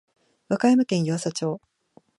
[0.49, 1.61] 和歌山県湯浅町